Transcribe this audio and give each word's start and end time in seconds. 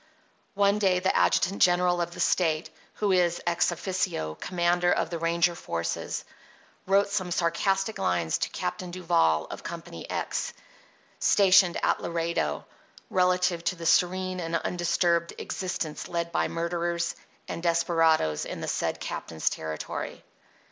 One 0.55 0.79
day 0.79 0.97
the 0.97 1.15
adjutant 1.15 1.61
general 1.61 2.01
of 2.01 2.15
the 2.15 2.19
State, 2.19 2.71
who 2.95 3.11
is, 3.11 3.39
ex 3.45 3.67
offico, 3.71 4.39
commander 4.39 4.91
of 4.91 5.11
the 5.11 5.19
ranger 5.19 5.53
forces, 5.53 6.25
wrote 6.87 7.09
some 7.09 7.29
sarcastic 7.29 7.99
lines 7.99 8.39
to 8.39 8.49
Captain 8.49 8.89
Duval 8.89 9.45
of 9.51 9.61
Company 9.61 10.09
X, 10.09 10.53
stationed 11.19 11.77
at 11.85 12.01
Laredo, 12.01 12.65
relative 13.11 13.63
to 13.65 13.75
the 13.75 13.85
serene 13.85 14.39
and 14.39 14.55
undisturbed 14.55 15.33
existence 15.37 16.07
led 16.07 16.31
by 16.31 16.47
murderers 16.47 17.15
and 17.47 17.61
desperadoes 17.61 18.43
in 18.43 18.59
the 18.59 18.67
said 18.67 18.99
captain's 18.99 19.51
territory. 19.51 20.23